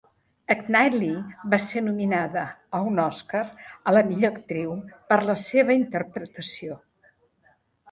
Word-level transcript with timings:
Knightley 0.51 1.19
va 1.53 1.59
ser 1.65 1.83
nominada 1.89 2.45
a 2.79 2.79
un 2.93 2.97
Òscar 3.05 3.43
a 3.91 3.95
la 3.99 4.03
millor 4.09 4.35
Actriu 4.39 4.75
per 5.13 5.21
la 5.31 5.39
seva 5.45 5.79
interpretació. 5.85 6.83